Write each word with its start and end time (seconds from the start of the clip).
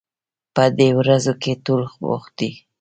په 0.55 0.63
دې 0.77 0.89
ورځو 0.99 1.33
کې 1.41 1.53
ټول 1.65 1.81
بوخت 2.01 2.31
دي 2.39 2.51